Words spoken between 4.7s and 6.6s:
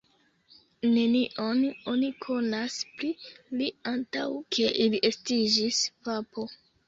ili estiĝis papo.